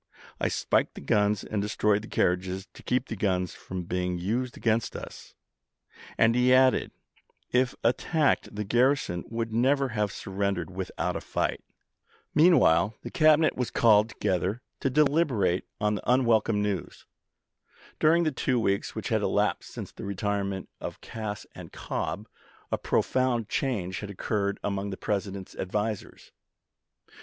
I 0.39 0.47
spiked 0.47 0.95
the 0.95 0.99
guns 1.01 1.43
and 1.43 1.61
destroyed 1.61 2.01
the 2.01 2.07
carriages 2.07 2.65
to 2.73 2.81
keep 2.81 3.07
the 3.07 3.15
guns 3.15 3.51
Anderson 3.51 3.65
from 3.67 3.83
being 3.83 4.17
used 4.17 4.57
against 4.57 4.95
us." 4.95 5.35
And 6.17 6.33
he 6.33 6.51
added," 6.51 6.89
If 7.51 7.75
at 7.83 7.97
Dec^K'o. 7.99 8.11
tacked, 8.11 8.55
the 8.55 8.63
garrison 8.63 9.23
would 9.29 9.53
never 9.53 9.89
have 9.89 10.11
surrendered 10.11 10.69
wi.fp. 10.69 10.73
3°' 10.73 10.77
without 10.77 11.15
a 11.15 11.21
fight." 11.21 11.63
Vol. 12.33 12.33
III.— 12.33 12.33
5 12.33 12.33
66 12.33 12.33
ABRAHAM 12.33 12.33
LINCOLN 12.33 12.33
chap. 12.33 12.33
v. 12.33 12.41
Meanwhile, 12.41 12.95
the 13.03 13.11
Cabinet 13.11 13.55
was 13.55 13.69
called 13.69 14.09
together 14.09 14.61
to 14.79 14.89
deliberate 14.89 15.65
on 15.79 15.93
the 15.93 16.11
unwelcome 16.11 16.61
news. 16.63 17.05
During 17.99 18.23
the 18.23 18.31
two 18.31 18.59
weeks 18.59 18.95
which 18.95 19.09
had 19.09 19.21
elapsed 19.21 19.69
since 19.69 19.91
the 19.91 20.03
retirement 20.03 20.67
of 20.79 21.01
Cass 21.01 21.45
and 21.53 21.71
Cobb, 21.71 22.27
a 22.71 22.79
profound 22.79 23.49
change 23.49 23.99
had 23.99 24.09
occurred 24.09 24.59
among 24.63 24.89
the 24.89 24.97
President's 24.97 25.55
advisers. 25.57 26.31